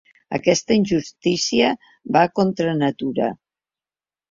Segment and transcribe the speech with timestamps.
[0.35, 1.69] Aquesta injustícia
[2.17, 3.31] va contra natura.